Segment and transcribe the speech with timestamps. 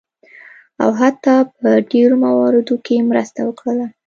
[0.83, 3.87] او حتی په ډیرو مواردو کې مرسته وکړله.